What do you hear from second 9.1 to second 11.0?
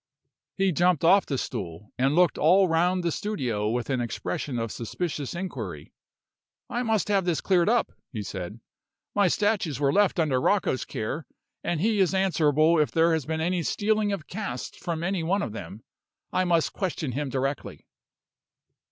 "My statues were left under Rocco's